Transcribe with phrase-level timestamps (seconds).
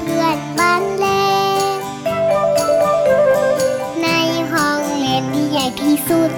[0.00, 1.06] เพื่อนบ้านแล
[4.02, 4.08] ใน
[4.52, 6.30] ห้องเรียนที่ใหญ่ที่สุด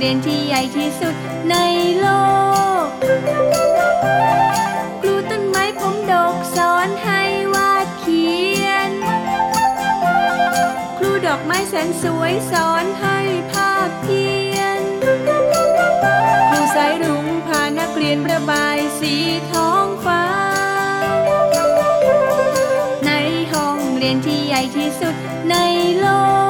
[0.00, 1.14] เรียนที่ใหญ่ที่สุด
[1.50, 1.56] ใน
[2.00, 2.06] โล
[2.84, 2.86] ก
[5.00, 7.22] ครูต้นไม้ผมดกสอนให้
[7.54, 8.28] วาดเขี
[8.64, 8.90] ยน
[10.98, 13.18] ครูดอกไม้แสนสวยสอนให้
[13.52, 14.80] ภาพเขียน
[16.48, 19.14] ครูสายรุ้งพานักเรียนระบายสี
[19.52, 20.24] ทองฟ้า
[23.06, 23.10] ใน
[23.52, 25.14] ห้องเรียนที่ใหญ่ที่สุด
[25.50, 25.56] ใน
[26.00, 26.06] โล
[26.44, 26.47] ก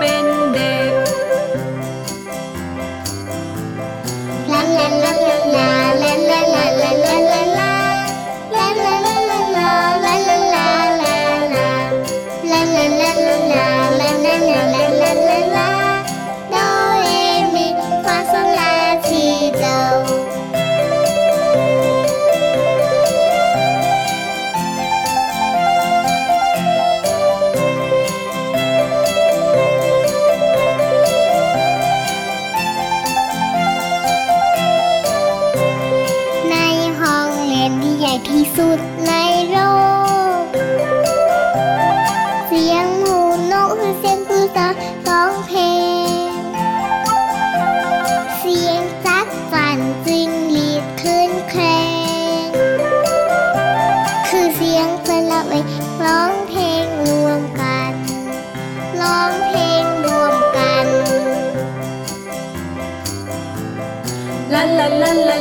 [0.00, 0.92] pendek
[4.50, 5.79] la la la la la.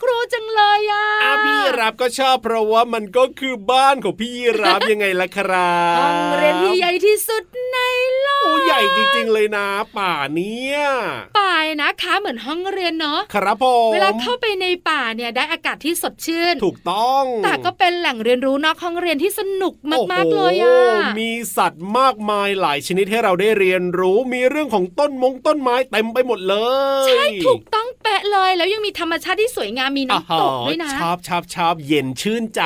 [0.00, 0.80] ครูจังเลย
[1.80, 4.32] รับก็ชอบเพราะว่ามันก็คือบ้านของพี่
[4.62, 7.78] รับยังไงล่ะครับห้องเรียนที่ใหญ่ที่สุดใน
[8.20, 9.66] โลกโอ้ใหญ่จริงๆเลยนะ
[9.98, 10.78] ป่าเนี้ย
[11.38, 26.56] ป่ายนะคะเหมือนห้องเรียนเนาะครับผมเวลาเข้าไปในป่าเนี่ยได้อากาศที่สดชื่น ถูกต้อง แต่ก็เป็นแหล่งเรียนรู้นอกห้องเรียนที่สนุกมากโอ้ๆโหเลยอะมีสัตว์มากมายหลายชนิดให้เราได้เรียนรู้มีเรื่องของต้นมงต้นไม้เต็มไปหมดเล
[27.04, 32.62] ย ใช่ถูกต้องเป๊ะเลยแล้วยังมีธรรมชาติที่สวยงามมีอ่าน้ำตกด้วยนะชอบชอบชอบเย็นชื่นใจ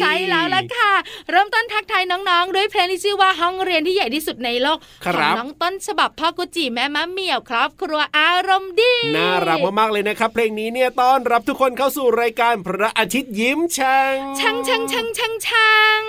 [0.00, 0.92] ใช่แล้วล่ะค่ะ
[1.30, 16.02] เริ่มต้นทักทายน้องๆ ด้วยเพลงที่ชื่อว่าห้องเรียนที่ใหญ่ที่สุดในโลกคขรัองบน้องต้นฉบับพ่อกุจิแม่มะเหมี่ยวครับ ครัวอารมณ์ดี น่ารักมากๆเลยนะครับ เพลงนี้เนี่ยต้อนรับทุกคนเข้าสู่รายการพระอาทิตย์ยิ้มช่างช่างช่างช่างช่างช่าง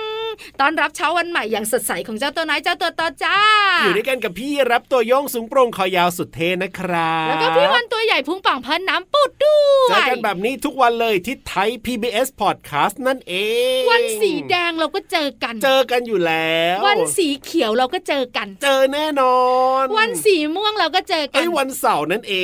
[0.60, 3.38] ตอนรับเช้าวันใหม่อย่างสดใสของเจ้าตัวน้อยเจ้าตัวต่อจ้า
[3.82, 13.34] อยู่ด้วยกันกับพี่รับตัวโยงสูงโปร่งคอยาวสุดเท่นะครับ แล้วก็พี่วันตัวให ญ่ญ่พุงป่องพอน้ำปูดด้วยเจอกันแบบนี้ทุกวันเลยที่ไทย PBS Podcast นั่นเอ
[13.78, 19.38] ง วันสีแดงเราก็เจอกัน เจอกันอยู่แล้ว วันสีเขียวเราก็เจอกัน เจอแน่นอ
[19.82, 22.34] น วันสีม่วงเราก็เจอกัไอ้วันเสาร์นั่นเอ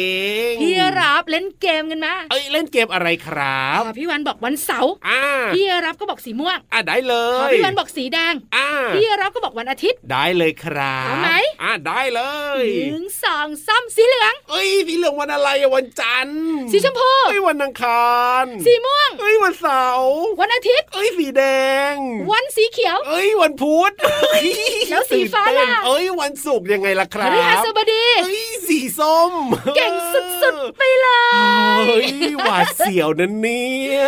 [0.50, 5.22] งพี่รับเล่นเกมกันมาเอ้ยเล่นเกมอะไรครับพอพี่วันบอกวันเสาร์อ่า
[5.54, 11.30] พี่รับก็บอกสีม่วงอะได้เลพอยพี่วันบอกสีแดงอ่าพี่รับก็บอกวันอาทิตย์ได้เลยครับเอาไหม
[11.62, 12.20] อ่าได้เล
[12.58, 16.38] หยนึ่งสองสามสีเหลืองเอ้ยสีเหลืองวันอะไรอะวันจันทร์
[16.72, 21.42] สีชมพูเอ้ยวันอังคาร สีม่วง เอ้ยวันเสาร์วันอาทิตย์ เอ้ยสีแด
[21.92, 21.94] ง
[22.32, 24.46] วันสีเขียว เอ้ยวันพุธเอ้ย
[24.90, 29.32] แล้วสีฟ้าล่ะตื่นเต้นเอ้ยวันศุกร์ยังไงล่ะคพรัฤหับสบดีเอ้ย สีส้ม
[29.76, 29.92] เก่ง
[30.42, 31.06] สุดๆไปเล
[31.86, 34.04] เฮ้ยยหวาดเสียวนะเนี่ย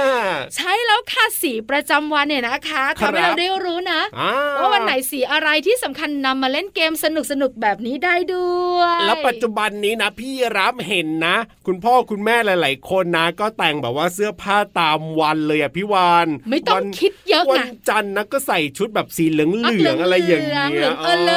[0.57, 11.37] ใช่แล้วค่ะสีประจำวันเนี่ยนะคะครับทำให้เราได้รู้นะอ่ว่าวันไหนสีอะไรที่สำคัญนำมาเล่นเกมสนุกสนุกๆแบบนี้ได้ด้วย แล้วปัจจุบันนี้นะพี่รับเห็นนะ
[11.67, 21.33] คุณพ่อคุณแม่หลาย ๆ คนนะ ก็แต่งแบบว่าเสื้อผ้าตามวันเลยอะพี่วานไม่ต้องวันคิดเยอะวัไงนจันทร์นะก็ใส่ชุดแบบสีเหลืองอะเหลืองอะไรอย่างเหลืเงี้อยงๆเออเล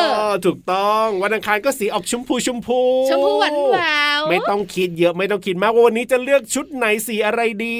[0.00, 3.76] ยอถูกต้อง วันอังคารก็สีออกชมพูชมพู ชมพูหวานแหว
[4.18, 7.78] วไม่ต้องคิดเยอะไม่ต้องคิดมากว่าวันนี้จะเลือกชุดไหนสีอะไรดี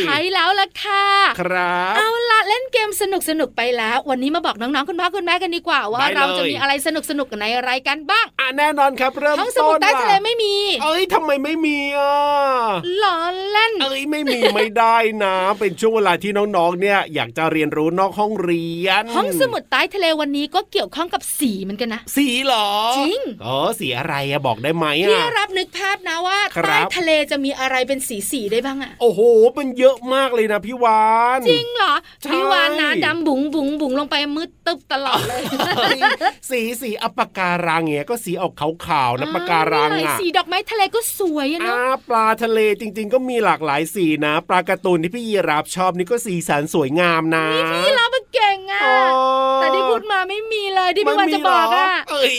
[0.00, 1.04] ใช่แล้วล่ะค่ะ
[1.40, 12.14] ครับเอาละเล่นเกมสนุกสนุกๆไปแล้ว วันนี้มาบอกน้องๆคุณพ่อคุณแม่กันดีกว่าว่าได้เลยเราจะมีอะไรสนุกสนุกๆในรายการบ้างอะแน่นอนครับเริ่มห้องสต้มุดนใต้ทะเลว่ะไม่มี เอ้ยทำไมไม่มีอะ
[13.02, 13.16] ล้อ
[13.50, 22.68] เล่นเอ้ยไม่มีไม่ได้นะ เป็นช่วงเวลาที่น้องๆเนี่ย อยากจะเรียนรู้นอกห้องเรียน ห้องสมุดใต้ทะเลวันนี้ก็เกี่ยวข้องกับสีเหมือนกันนะ สีเหรอ
[22.98, 29.20] จริงอ๋อสีอะไรอะบอกได้ไหมพี่อะรับนึกภาพนะว่าครับใต้ทะเลจะมีอะไรเป็นสีสีๆได้บ้างอะโอ้โห
[29.58, 31.04] มันเยอะมากเลยนะพี่วา
[31.38, 35.42] นจริงเหรอใช่พี่วานนะดำบุ๋งบุ๋งบุ๋งลงไปมืดตึ๊บตลอดเลย
[35.78, 36.00] เฮ้ย
[36.50, 47.46] สีสีอัปปะการังเนี่ยก็สีออกขาวๆนะปะการังนี่เลยอะสีดอกไม้ทะเลก็สวยอะอ่าเนาะปลาทะเลจริง ๆ ก็มีหลากหลายสีนะปลาการ์ตูนที่พี่ยีราฟชอบนี่ก็สีสันสวยงามนะ
[47.86, 48.98] พี่รับมันเก่งอะอ๋อ
[49.56, 52.36] แต่ที่พูดมาไม่มีเลยที่พี่วานไม่มีจะบอกอะเหรเอ้ย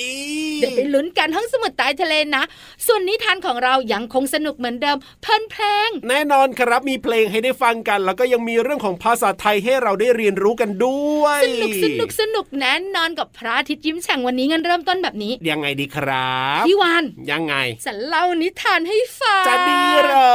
[0.61, 2.43] เดี๋ยวไปลุ้นกันห้องสมุดใต้ทะเลนะ
[2.87, 20.33] ส่วนนิทานของเรายังคงสนุกเหมือนเดิม เพลินเพลง แน่นอนครับมีเพลงให้ได้ฟังกัน แล้วก็ยังมีเรื่องของภาษาไทยให้เราได้เรียนรู้กันด้วย สนุกสนุกสนุกแน่นอนกับพระอาทิตย์ยิ้มแฉ่งวันนี้งั้นเริ่มต้นแบบนี้ยังไงดีครับพี่วานยังไงจะเล่านิทานให้ฟังจะดีเหรอ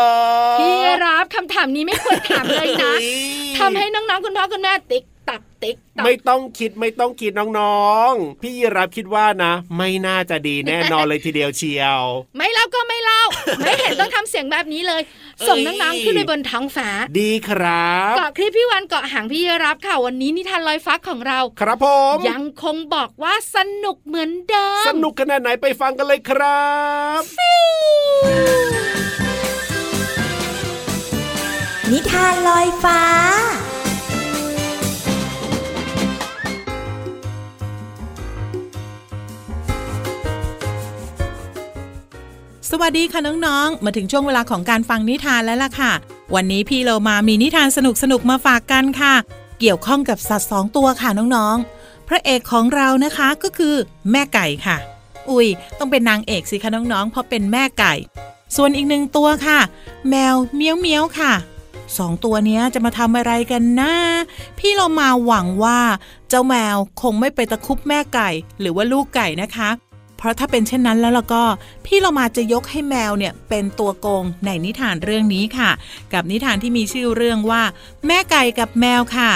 [0.61, 0.75] พี่
[1.05, 3.07] รับคำถามนี้ไม่ควรถามเลยนะเฮ้ย
[3.59, 12.03] ทำให้น้องๆคุณพ่อคุณแม่ติ๊ก ตักติ๊กตักไม่ต้องคิดไม่ต้องคิดน้องๆ พี่ยีรับคิดว่านะ ไม่น่าจะดีแน่นอนเลยทีเดียวเชียว
[12.39, 13.23] ไม่เล่าก็ไม่เล่า
[13.65, 15.03] ไม่เห็นต้องทำเสียงแบบนี้เลย
[15.49, 16.89] ส่งเอ้ยน้องๆขึ้นไปบนท้องฟ้า
[17.21, 26.67] ดีครับเกาะคลิปพี่วันเกาะหางพี่รับค่ะวันนี้นิทานลอยฟ้าของเรา ครับผมยังคงบอกว่าสนุกเหมือนเดิม สนุกขนาดไหนไปฟังกันเลยครั
[27.21, 27.23] บ
[31.93, 33.03] นิทานลอยฟ้า
[42.71, 45.93] สวัสดีค่ะน้องๆ มาถึงช่วงเวลาของการฟังนิทานแล้วล่ะค่ะ
[46.35, 47.79] วันนี้พี่เรามามีนิทานส
[48.13, 49.15] นุกๆ มาฝากกันค่ะ
[49.61, 53.75] เกี่ยวข้องกับสัตว์สองตัวค่ะน้องๆ พระเอกของเรานะคะก็คือ
[54.11, 54.77] แม่ไก่ค่ะ
[55.31, 55.47] อุ้ย
[55.79, 57.95] ต้องเป็นนางเอกสิคะน้องๆ เพราะเป็นแม่ไก่
[58.57, 59.61] ส่วนอีกหนึ่งตัวค่ะ
[60.09, 61.33] แมวเมียวเมียวๆค่ะ
[61.99, 63.93] สองตัวนี้จะมาทำอะไรกันนะ
[64.59, 65.81] พี่เรามาหวังว่า
[66.29, 68.31] เจ้าแมวคงไม่ไปตะคุบแม่ไก่
[68.61, 69.69] หรือว่าลูกไก่นะคะ
[70.17, 71.45] เพราะถ้าเป็นเช่นนั้นแล้วล่ะก็
[71.87, 75.71] พี่เรามาจะยกให้แมวเนี่ยเป็นตัวโกงในนิทานเรื่องนี้ค่ะ
[76.13, 77.63] กับนิทานที่มีชื่อเรื่องว่า
[78.07, 79.31] แม่ไก่กับแมวค่ะ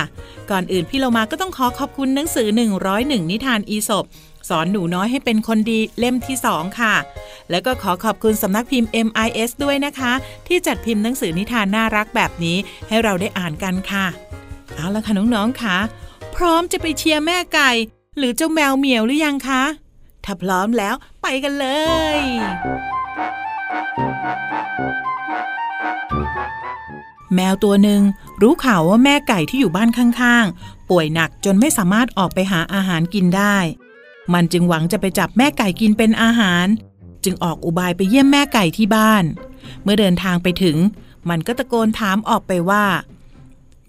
[0.50, 2.48] ก่อนอื่นพี่เรามาก็ต้องขอขอบคุณหนังสือ
[2.90, 4.04] 101 นิทานอีสบ
[4.48, 6.94] สอนหนูน้อยให้เป็นคนดีเล่มที่ 2 ค่ะ
[7.50, 10.12] แล้วก็ขอขอบคุณสำนักพิมพ์ MIS ด้วยนะคะ
[10.46, 12.56] ที่จัดพิมพ์หนังสือนิทานน่ารักแบบนี้
[12.88, 14.06] ให้เราได้อ่านกันค่ะ
[14.74, 15.76] เอาละค่ะน้องๆค่ะ
[16.36, 17.70] พร้อมจะไปเชียร์แม่ไก่
[18.18, 19.62] หรือเจ้าแมวเหมียวหรือยังคะ
[20.24, 21.66] ถ้าพร้อมแล้วไปกันเล
[22.16, 22.18] ย
[27.34, 28.02] แมวตัวหนึ่ง
[28.42, 33.56] รู้ข่าวว่าแม่ไก่ที่อยู่บ้านข้างๆ ป่วยหนักจนไม่สามารถออกไปหาอาหารกินได้
[34.32, 36.66] มันจึงหวังจะไปจับแม่ไก่กินเป็นอาหาร
[37.24, 39.24] จึงออกอุบายไปเยี่ยมแม่ไก่ที่บ้าน
[39.82, 40.76] เมื่อเดินทางไปถึง
[41.28, 42.84] มันก็ตะโกนถามออกไปว่า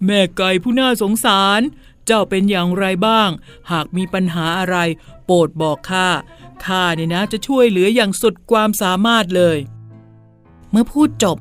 [0.06, 1.60] แม่ไก่ผู้น่าสงสาร
[2.06, 3.28] เจ้าเป็นอย่างไรบ้าง
[3.70, 4.76] หากมีปัญหาอะไร
[5.24, 6.08] โปรดบอกข้า
[6.64, 9.58] ข้าเนี่ยนะจะช่วยเหลืออย่างสุดความสามารถเลย
[10.70, 11.38] เมื่อพูดจบ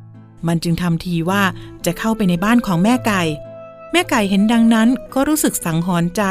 [0.47, 1.43] มันจึงทำทีว่า
[1.85, 3.21] จะเข้าไปในบ้านของแม่ไก่
[3.91, 6.23] แม่ไก่เห็นดังนั้นก็รู้สึกสังหรณ์ใจ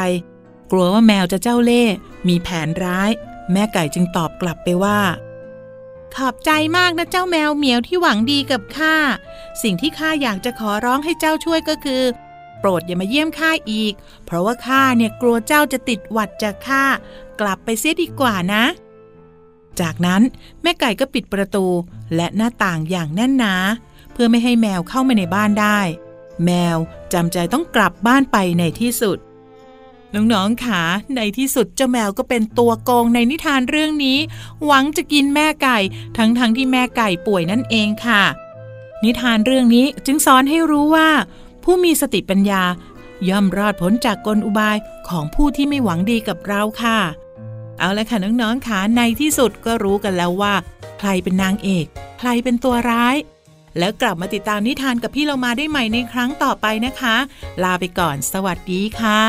[0.71, 1.83] กลัวว่าแมวจะเจ้าเล่
[2.27, 3.09] มีแผนร้าย
[3.51, 4.99] แม่ไก่จึงตอบกลับไปว่า
[6.15, 8.95] ขอบใจมากนะเจ้าแมวเหมียวที่หวังดีกับข้า
[9.63, 12.03] สิ่งที่ข้าอยากจะขอร้องให้เจ้าช่วยก็คือ
[12.61, 13.93] โปรดอย่ามาเยี่ยมข้าอีก
[14.25, 16.83] เพราะว่าข้าเนี่ยกลัวเจ้าจะติดหวัดจากข้า
[17.39, 18.63] กลับไปเสียดีกว่านะ
[19.81, 20.21] จากนั้น
[20.61, 21.65] แม่ไก่ก็ปิดประตู
[22.15, 23.55] และหน้าต่างอย่างแน่นหนา
[24.13, 25.79] เพื่อไม่ให้แมวเข้ามาในบ้านได้
[26.45, 26.77] แมว
[27.13, 29.17] จำใจต้องกลับบ้านไปในที่สุด
[30.15, 30.81] น้องๆค่ะ
[31.15, 34.17] ในที่สุดเจ้าแมวก็เป็นตัวโกงในนิทานเรื่องนี้
[34.65, 35.77] หวังจะกินแม่ไก่
[36.17, 38.23] ทั้งๆทที่แม่ไก่ป่วยนั่นเองค่ะ
[39.03, 41.09] นิทานเรื่องนี้จึงสอนให้รู้ว่า
[41.63, 42.63] ผู้มีสติปัญญา
[43.29, 44.77] ย่อมรอดพ้นจากกลอุบาย
[45.09, 46.99] ของผู้ที่ไม่หวังดีกับเราค่ะ
[47.79, 50.53] เอาละค่ะน้องๆค่ะในที่สุดก็รู้กันแล้วว่า
[50.99, 51.85] ใครเป็นนางเอก
[52.19, 53.15] ใครเป็นตัวร้าย
[53.79, 57.15] แล้วกลับมาติดตามนิทานกับพี่เรามาได้ใหม่ในครั้งต่อไปนะคะ
[57.63, 59.21] ลาไปก่อน สวัสดีค่ะ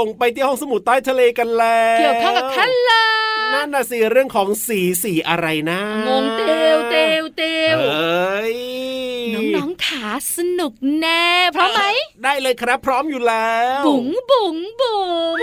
[0.00, 3.04] ลาที่จะลงไปที่ห้องสมุดใต้ทะเลกันแล้วเกี่ยวข้องกับคันลา
[3.54, 6.42] นั่นน่ะสิเรื่องของสีสีอะไรนะงงเต
[6.76, 7.42] วเตวเต
[7.74, 8.58] วเอ้ย
[9.34, 11.82] น้องๆขาสนุกแน่พร้อมไหม
[12.22, 15.02] ได้เลยครับ พร้อมอยู่แล้ว บุ๋งบุ๋งบุ๋
[15.36, 15.38] ง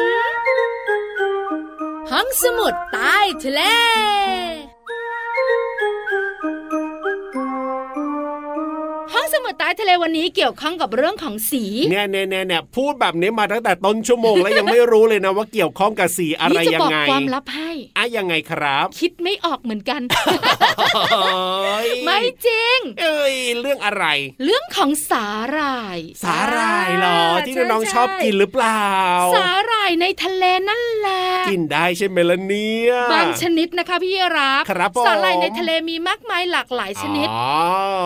[2.12, 3.62] ห้องสมุดใต้ทะเล
[9.58, 20.02] ใต้ทะเลวันนี้เกี่ยวข้องกับเรื่องของสีเนี่ยเนี่ยเนี่ยเนี่ยพูดแบบนี้มาตั้งแต่ต้นชั่วโมงแล้วยังไม่รู้เลยนะว่าเกี่ยวข้องกับสีอะไรนี่จะยับงอกไงความลับให้อะยังไงครับ คิดไม่ออกเหมือนกัน
[21.14, 24.06] เอ้ยไม่จริง เอ้ยเรื่องอะไร
[24.44, 28.88] เรื่องของสาหร่าย สาหร่ายเหรอที่ใช่น้องๆใชอบกินหรือเปล่า
[29.36, 37.48] สาหร่ายในทะเลนั่นแหละกินได้ใช่ไหมล่ะเนี่ยบางชนิดนะคะพี่รับครับผมสาหร่ายในทะเลมีมากมายหลากหลายชนิดอ๋อ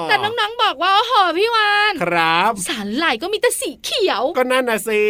[0.09, 5.03] แต่น้องๆบอกว่าโอ้โหพี่วานครับ สาหร่ายก็มีแต่สีเขียว ก็นั่นน่ะสิ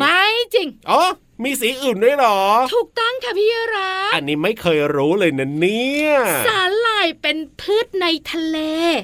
[0.00, 0.22] ไม่
[0.54, 1.02] จริง อ๋อ
[1.44, 2.40] มีสีอื่นด้วยเหรอ
[2.74, 6.10] ถูกต้องค่ะพี่รับอันนี้ไม่เคยรู้เลยนะเนี่ย
[6.46, 8.58] สาหร่ายเป็นพืชในทะเล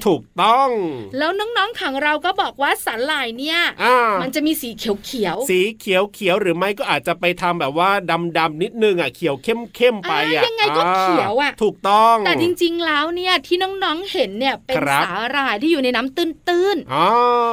[0.07, 0.69] ถูกต้อง
[1.17, 17.07] แล้วน้องๆของเราก็บอกว่าสาหร่ายเนี่ยอ่ามันจะมีสีเขียวๆสีเขียวเขียวๆหรือไม่ก็อาจจะไปทำแบบว่าดำดำๆนิดนึงอะเขียวเข้มเข้มๆไปอะอ่ายังไงก็เขียวอะถูกต้อง แต่จริงๆแล้วเนี่ยที่น้องๆเห็นเนี่ยเป็นครับสาหร่ายที่อยู่ในน้ำตื้นอ๋อ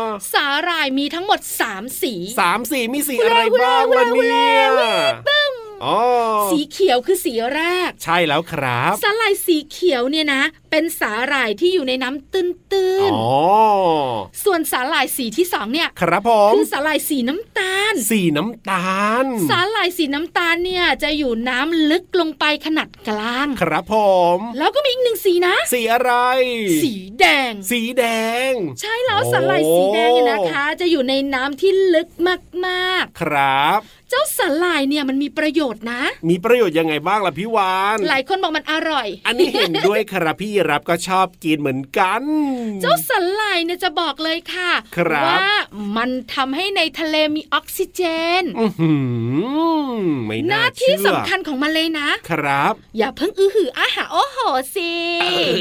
[0.07, 3.85] ๆสาหร่ายมีทั้งหมด3สีสามสีมีสีฮุอะเล่ไรบ้าง
[4.15, 5.99] ฮุเล่ล่ะฮุเล่เนี่ยอ๋อ
[6.51, 23.97] สีเขียวคือสีแรก ใช่แล้วครับสาหร่ายสีเขียวเนี่ยนะ เป็นสาหร่ายที่อยู่ในน้ำตื้นๆส่วนสาหร่ายสีที่สองเนี่ย ครับผมคือสาหร่ายสีน้ำตาล สีน้ำตาล สาหร่ายสีน้ำตาลเนี่ยจะอยู่น้ำลึกลงไปขนาดกลาง ครับผ
[24.37, 26.13] ม แล้วก็มีอีกหนึ่งสีนะ สีอะไร
[26.83, 28.05] สีแดง สีแด
[28.51, 32.09] ง ใช่แล้วสาหร่ายสีแดงเนี่ยนะคะ จะอยู่ในน้ำที่ลึก
[32.67, 33.81] มากๆ ครับ
[34.15, 42.23] เจ้าสาหร่ายเนี่ยมันมีประโยชน์นะ มีประโยชน์ยังไงบ้างล่ะพี่วานหลายคนบอกมันอร่อย อันนี้เห็นด้วยครับพี่รับก็ชอบกินเหมือนกัน
[42.83, 45.49] เจ้าสาหร่ายเนี่ยจะบอกเลยค่ะครับว่า
[45.97, 48.01] มันทำให้ในทะเลมีออกซิเจ
[48.41, 48.93] นอื้อหื
[49.93, 49.93] อ
[50.25, 54.39] ไม่หน่าน้าที่เชื่อสำคัญของมันเลยนะ ครับ อย่าเพิ่งอื้อหืออาหาโอ้โห
[54.75, 54.93] สิ
[55.23, 55.53] เอ้ย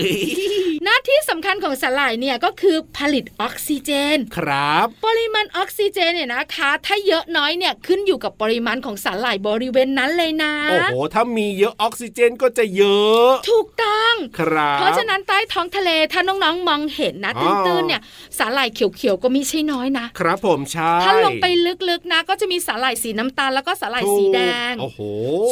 [0.84, 18.02] หน้าที่สำคัญของสาหร่ายเนี่ยก็คือผลิตออกซิเจน ครับ ปริมาณออกซิเจนเนี่ยนะคะ ถ้าเยอะน้อยเนี่ยขึ้นอยู่กับปริมาณของสาหร่ายบริเวณนั้นเลยนะ โอ้โห ถ้ามีเยอะออกซิเจนก็จะเยอะ ถูกต้องครับเพราะฉะนั้นใต้ท้องทะเลถ้าน้องๆมองเห็นนะอ๋อตื้นๆเนี่ย
[18.38, 21.46] สาหร่ายเขียวๆก็มีใช่น้อยนะ ครับผมใช่ถ้าลงไป
[21.90, 24.40] ลึกๆนะ ก็จะมีสาหร่ายสีน้ำตาลแล้วก็สาหร่ายสีแด
[24.72, 25.00] งโอ้โห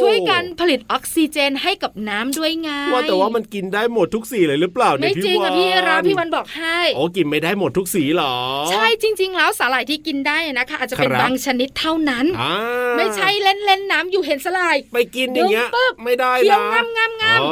[0.01, 8.35] ช่วยกันผลิตออกซิเจนให้กับน้ำด้วยไงว่าแต่ว่ามันกินได้หมดทุกสีเลยหรือเปล่าเนี่ยไม่จริงพี่อะวานพี่ราพี่วันบอกให้โอ้กินไม่ได้หมดทุกสีเหรอ
[8.71, 12.55] ใช่จริง ๆ แล้วสาหร่ายที่กินได้นะคะ อาจจะเป็นครับบางชนิดเท่านั้นอ่า
[12.97, 17.51] ไม่ใช่เล่นเล่นๆน้ำอยู่เห็นสาหร่าย ไปกินอย่างเงี้ยดึงปึ๊บไม่ได้เคี้ยวนะงามงามงามอ๋อ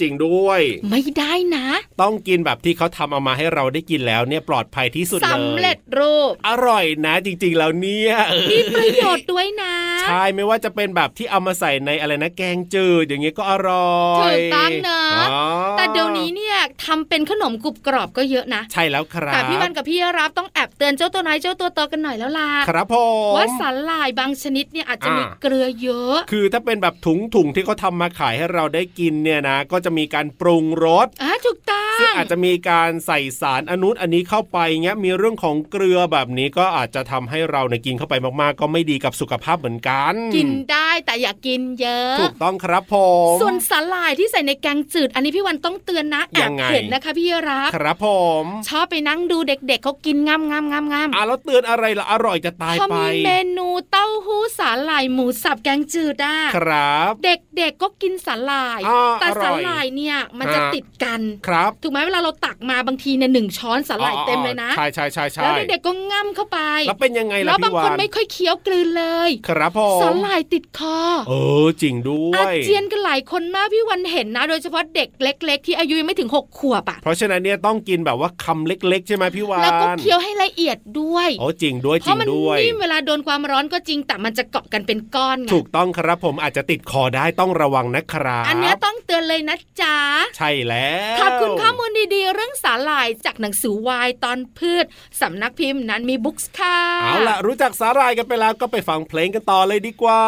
[0.00, 0.60] จริงด้วย
[0.90, 1.66] ไม่ได้นะ
[2.02, 15.42] ต้องกินแบบที่เขาทำเอามาให้เราได้กินแล้วเนี่ยปลอดภัยที่สุดเลยสำเร็จรูป อร่อยนะจริง ๆ แล้วเนี่ยเออมีประโยชน์ด้วยนะใช่ไม่ว่าจะเป็นแบบที่เอามาใส่ในอะไรนะแกงจืดอย่างเงี้ยก็อร่อยถูกต้องเนอะอ๋อ
[15.76, 22.96] แต่เดี๋ยวนี้เนี่ยทำเป็นขนมกรุบกรอบก็เยอะนะ ใช่แล้วครับแต่พี่วันกับพี่รับต้องแอบเตือนเจ้าตัวน้อยเจ้าตัวโตกันหน่อยแล้วล่ะครับผ
[23.32, 42.96] มว่าสาหร่ายบางชนิดเนี่ยอาจจะมีอ่าเกลือเยอะ คือถ้าเป็นแบบถุงถุงๆที่เขาทำมาขายให้เราได้กินเนี่ยนะ ก็จะมีการปรุงรสอะถูกต้องซึ่งอาจจะมีการใส่สารอนุอันนี้เข้าไปเงี้ยมีเรื่องของเกลือแบบนี้ก็อาจจะทำให้เราเนี่ยกินเข้าไปมากๆ ก็ไม่ดีกับสุขภาพเหมือนกัน กินได้แต่อย่ากินเยอะ ถูกต้องครับผ
[43.32, 48.08] มส่วนสาหร่ายที่ใส่ในแกงจืด อันนี้พี่วันต้องเตือนนะแอยับงไงเห็นนะคะพี่รับครับผ
[48.42, 66.58] มชอบไปนั่งดูเด็กๆเขากินงามงามงามงามอะแล้วเตือนอะไรละอร่อยจะตายเขาไปมีเมนูเต้าหู้สาหร่ายหมูสับแกงจืดอะครับ เด็กๆก็กินสาหร่ายอ่าแต่อร่สาอยหร่ายเนี่ยมันจะอ่าติดกันครับถูกไหมเวลาเราตักมาบางทีเนี่ยหนึ่งช้อนสาหร่ายเต็มเลยนะใช่ใช่ใช่ใช่แล้วเด็กๆก็ง่ำเข้าไป
[66.88, 71.32] แล้วเป็นยังไงแล้ล่ะวบางพี่วาคนนไม่ค่อยเคี้ยวกลืนเลย ครับผมสาหร่ายติดคอ เอ
[71.64, 89.96] อจริงด้วอายเจียนกันหลายคนมากพี่วันเห็นนะ โดยเฉพาะเด็กเล็ก ๆ ที่อายุยังไม่ถึงหกขวบอะเพราะฉะนั้นเนี่ยต้องกินแบบว่าคำเล็ก ๆ ใช่ไหมพี่วานแล้วก็เคี้ยวให้ละเอียดด้วยโอ้จริงด้วยเพจริราะงมันด้วยนิ่มเวลาโดนความร้อนก็จริงแต่มันจะเกาะกันเป็นก้อนไงถูกต้องครับผมอาจจะติดคอได้ต้องระวังนะครับอันเนี้ยต้องเตือนเลยนะจ๊ะ
[90.36, 94.86] ใช่แล้วขอบคุณข้อมูลดีๆ เรื่องสาหร่ายจากหนังสือวายตอนพืช
[95.20, 100.22] สำนักพิมพ์นั้นมีบุ๊กส์ค่ะเอาล่ะรู้จักสาหร่ายกันไปแล้วก็ไปฟังเพลงกันต่อเลยดีกว่า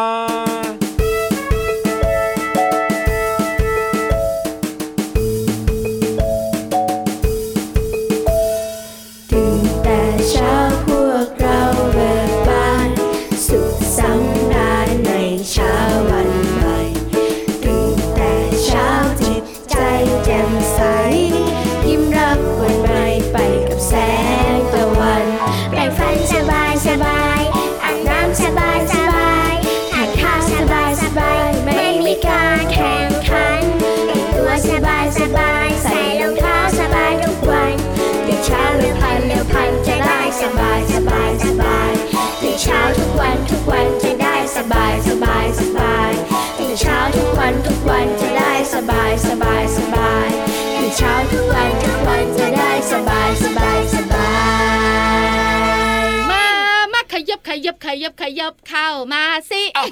[35.20, 37.74] สบายใส่รองเท้าสบายทุกวัน
[38.26, 41.92] ตื่นเช้าเร็วพันเร็วพันจะได้สบายสบายสบาย
[42.40, 46.10] ตื่นเช้าทุกวันทุกวันจะได้สบายสบายสบาย
[46.58, 50.28] ตื่นเช้าทุกวันทุกวันจะได้สบายสบายสบาย
[50.76, 53.53] ตื่นเช้าทุกวันทุกวันจะได้สบายสบาย
[57.64, 59.84] ยับขยับขยับขยับเข้ามาสิอ๋อ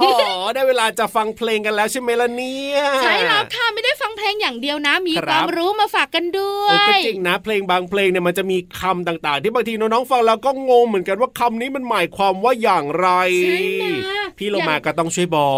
[0.55, 13.09] ได้เวลาจะฟังเพลงกันแล้วใช่ไหมล่ะเนี่ยใช่แล้วค่ะไม่ได้ฟังเพลงอย่างเดียวนะ มีครับความรู้มาฝากกันด้วโอ้ยก็จริงนะ เพลงบางเพลงเนี่ยมันจะมีคำต่างๆ ที่บางทีน้องๆฟังแล้วก็งงเหมือนกันว่าคำนี้มันหมายความว่าอย่างไร
[13.45, 15.53] ใช่นะพี่โลมาก็ต้องช่วยบอ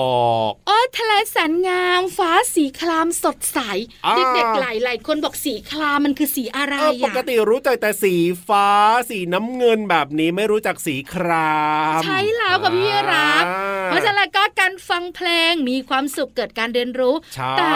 [0.48, 3.58] กโอ้ทะเลแสนงาม ฟ้าสีครามสดใส
[4.06, 8.14] อ่าเด็กๆหลายๆคนบอกสีครามมันคือสีอะไรเออปอะกติรู้จักแต่สี
[8.48, 8.68] ฟ้า
[9.10, 11.54] สีน้ำเงินแบบนี้ไม่รู้จักสีครา
[11.93, 17.68] มใช่แล้วค่ะพี่รับอ่เพราะฉะนั้นก็การฟังเพลงมีความสุขเกิดการเรียนรู้ใช่แต่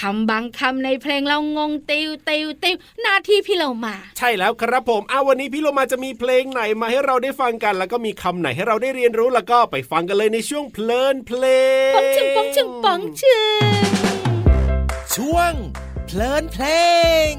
[0.00, 11.44] คำบางคำในเพลงเรางงติวติวติวหน้าที่พี่เรามา ใช่แล้วครับผมอ้าววันนี้พี่โลมาจะมีเพลงไหนมาให้เราได้ฟังกัน แล้วก็มีคำไหนให้เราได้เรียนรู้แล้วก็ไปฟังกันเลยในช่วงเพลินเพล
[11.90, 13.80] งป๋องชึงป๋องชึงป๋องชึง
[15.14, 15.52] ช่วง
[16.06, 16.64] เพลินเพล
[17.32, 17.34] ง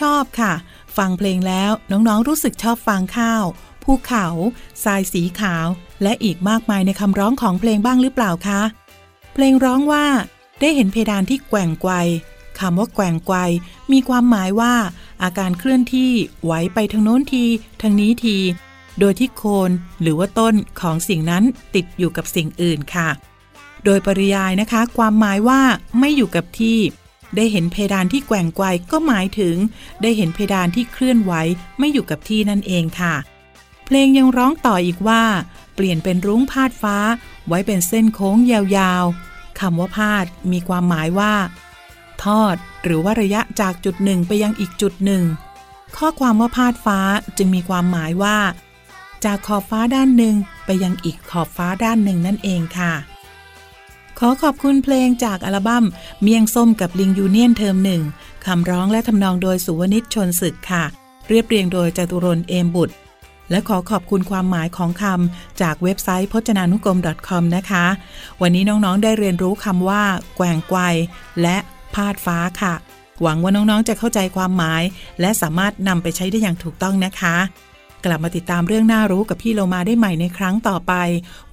[0.00, 0.52] ชอบค่ะ
[0.96, 3.44] ฟังเพลงแล้วน้องๆรู้สึกชอบฟังข้าว
[3.82, 4.26] ภูเขา
[4.84, 5.66] ทรายสีขาว
[6.02, 8.62] และอีกมากมายในคำร้องของเพลงบ้างหรือเปล่าคะ
[9.34, 10.06] เพลงร้องว่า
[10.60, 11.92] ได้เห็นเพดานที่แกว่งไกว
[12.58, 13.36] คำว่าแกว่งไกว
[13.92, 14.74] มีความหมายว่า
[15.22, 16.12] อาการเคลื่อนที่
[16.44, 17.44] ไหวไปทางโน้นที
[17.82, 18.38] ทางนี้ที
[19.00, 19.70] โดยที่โคน
[20.02, 23.08] หรือว่าต้นของสิ่งนั้นติดอยู่กับสิ่งอื่นค่ะ
[23.84, 25.60] โดยปริยายนะคะ ความหมายว่า
[25.98, 26.78] ไม่อยู่กับที่
[27.36, 29.56] ได้เห็นเพดานที่แกว่งไกวก็หมายถึง
[30.02, 31.32] ได้เห็นเพดานที่เคลื่อนไหว
[31.78, 33.14] ไม่อยู่กับที่นั่นเองค่ะ
[33.84, 35.22] เพลงยังร้องต่ออีกว่า
[35.74, 36.96] เปลี่ยนเป็นรุ้งพาดฟ้า
[37.48, 41.34] ไว้เป็นเส้นโค้งยาวๆคำว่าพาดมีความหมายว่า
[42.24, 45.24] ทอด หรือว่าระยะจากจุดหนึ่งไปยังอีกจุดหนึ่ง
[45.96, 46.98] ข้อความว่าพาดฟ้า
[47.36, 48.38] จึงมีความหมายว่า
[49.24, 52.92] จากขอบฟ้าด้านหนึ่งไปยังอีกขอบฟ้าด้านหนึ่งนั่นเองค่ะ
[54.22, 55.84] ขอขอบคุณเพลงจากอัลบั้ม
[56.22, 58.02] เมียงส้มกับลิงยูเนียนเทอมหนึ่ง
[58.46, 60.84] คำร้องและทำนองโดยสุวนิชชนศึกค่ะ
[61.28, 62.94] เรียบเรียงโดยจตุรนเอมบุตร
[63.50, 67.84] และขอขอบคุณความหมายของคำจากเว็บไซต์พจนานุกรม .com นะคะ
[68.40, 70.02] วันนี้น้องๆได้เรียนรู้คำว่า
[70.36, 70.80] แกว่งไกว
[71.42, 71.56] และ
[71.94, 72.74] พาดฟ้าค่ะ
[73.22, 74.82] หวังว่าน้องๆจะเข้าใจความหมาย
[75.20, 77.36] และสามารถนำไปใช้ได้อย่างถูกต้องนะคะ
[78.04, 80.92] กลับมาติดตามเรื่องน่ารู้กับพี่โลมาได้ใหม่ในครั้งต่อไป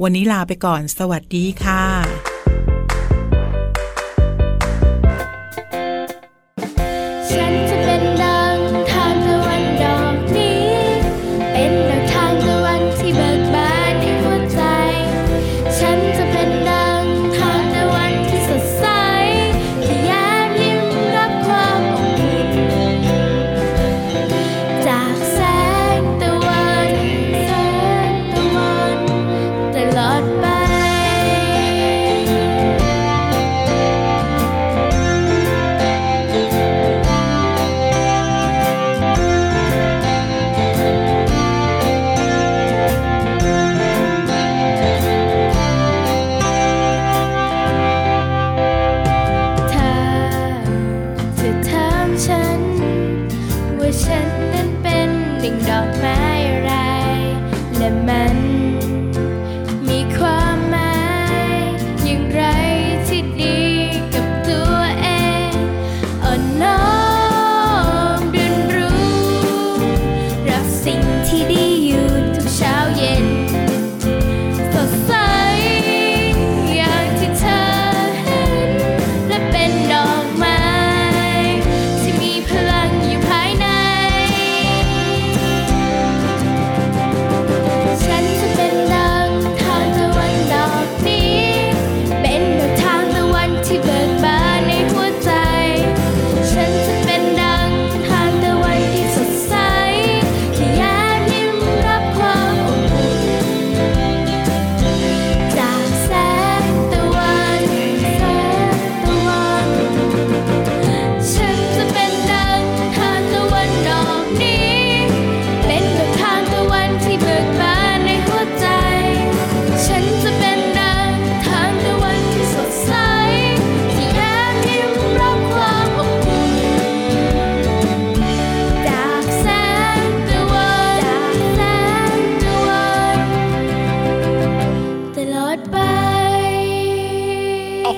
[0.01, 2.34] วันนี้ลาไปก่อน สวัสดีค่ะ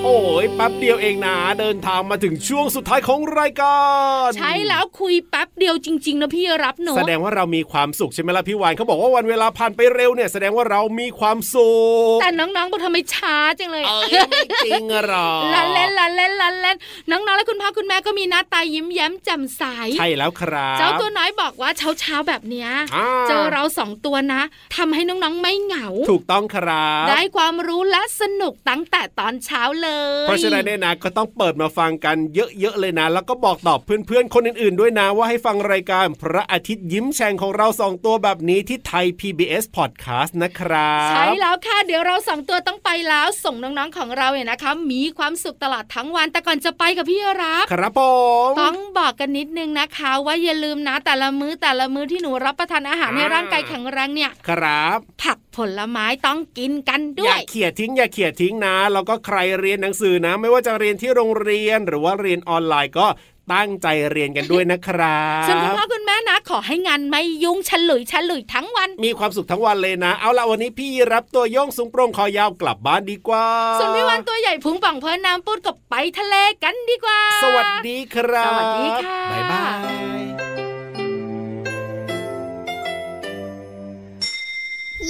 [0.04, 3.80] โอ้โหแป๊บเดียวเองนะเดินทางมาถึงช่วงสุดท้ายของรายกา
[4.26, 11.70] รใช่แล้วคุยแป๊บเดียวจริง ๆ นะพี่รับหนูแสดงว่าเรามีความสุขใช่ไหมล่ะพี่วานเขาบอกว่าวันเวลาผ่านไปเร็วเนี่ยแสดงว่าเรามีความสุ
[12.16, 16.76] ขแต่น้องๆบอกทำไมช้าจังเลยเอ้ยไม่จริงอะหรอลันเล่นลันเล่นลันเล่น
[17.10, 19.62] น้องๆและคุณพ่อคุณแม่ก็มีหน้าตายิ้มแย้มแจ่มใส
[19.98, 24.42] ใช่แล้วครับเจ้าตัวน้อยบอกว่าเช้าเช้าๆแบบเนี้ยอ่าเจอเราสองตัวนะ
[24.76, 29.87] ทำให้น้องๆไม่เหงา ถูกต้องครับ ได้ความรู้และสนุกตั้งแต่ตอนเช้าเลย
[30.22, 48.00] เพราะฉะนั้นเนี่ยนะก็ต้องเปิดมาฟังกันเยอะๆเลยนะ แล้วก็บอกต่อเพื่อนๆคนอื่นๆด้วยนะ ว่าให้ฟังรายการพระอาทิตย์ยิ้มแฉ่งของเราสองตัวแบบนี้ที่ไทย PBS Podcast นะครับ ใช่แล้วค่ะ เดี๋ยวเราสองตัวต้องไปแล้ว ส่งน้องๆของเราเนี่ยนะคะ มีความสุขตลอดทั้งวันแต่ก่อนจะไปกับพี่รับครับผ
[48.48, 63.06] มต้องบอกกันนิดนึงนะคะ ว่าอย่าลืมนะแต่ละมื้อแต่ละมื้อที่หนูรับประทานอาหารให้ร่างกายแข็งแรงเนี่ยครับ ผักผลไม้ต้องกินกันด้อวย่ายเขี่ยทิ้งอย่าเขี่ยทิ้งนะแล้วก็ใครเรียนหนังสือนะ ไม่ว่าจะเรียนที่โรงเรียนหรือว่าเรียนออนไลน์ก็
[63.52, 73.46] ตั้งใจเรียนกันด้วยนะครับส่วนคุณพ่อคุณแม่นะ ขอให้งานไม่ยุ่งฉลุยฉลุยทั้งวัน มีความสุขทั้งวันเลยนะ เอาละวันนี้พี่รับตัวโยงสูงโปร่งคอยาวกลับบ้านดีกว่า
[73.78, 80.08] ส่วนพี่วันตัวใหญ่พุงป่องเพลินน้ำปุดกับไปทะเลกันดีกว่า สวัสดีครับ สวัสดีค่ะ บ๊ายบาย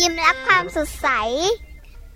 [0.01, 1.09] ยิ้มรับความสดใส